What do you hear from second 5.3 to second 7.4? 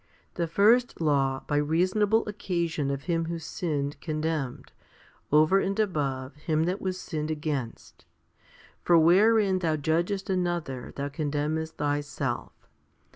over and above, him that was sinned